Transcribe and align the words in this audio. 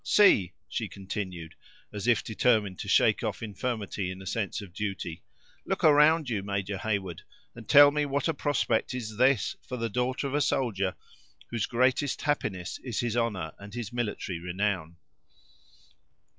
See," 0.03 0.53
she 0.67 0.87
continued, 0.87 1.53
as 1.93 2.07
if 2.07 2.23
determined 2.23 2.79
to 2.79 2.87
shake 2.87 3.21
off 3.23 3.43
infirmity, 3.43 4.09
in 4.09 4.19
a 4.19 4.25
sense 4.25 4.59
of 4.59 4.73
duty; 4.73 5.21
"look 5.63 5.83
around 5.83 6.27
you, 6.27 6.41
Major 6.41 6.79
Heyward, 6.79 7.21
and 7.53 7.69
tell 7.69 7.91
me 7.91 8.07
what 8.07 8.27
a 8.27 8.33
prospect 8.33 8.95
is 8.95 9.17
this 9.17 9.55
for 9.61 9.77
the 9.77 9.89
daughter 9.89 10.25
of 10.25 10.33
a 10.33 10.41
soldier 10.41 10.95
whose 11.51 11.67
greatest 11.67 12.23
happiness 12.23 12.79
is 12.79 13.01
his 13.01 13.15
honor 13.15 13.51
and 13.59 13.75
his 13.75 13.93
military 13.93 14.39
renown." 14.39 14.95